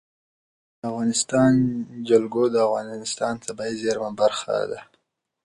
[0.79, 1.53] د افغانستان
[2.09, 4.79] جلکو د افغانستان د طبیعي زیرمو برخه ده.